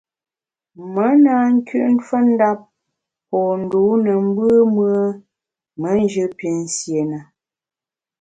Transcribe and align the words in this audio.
Me 0.93 1.05
na 1.23 1.35
nküt 1.53 1.85
mfendap 1.95 2.59
po 3.29 3.39
ndû 3.61 3.81
ne 4.03 4.13
mbùm-ùe 4.27 4.93
me 5.79 5.89
njù 6.03 6.25
pinsié 6.37 7.01
na. 7.11 7.19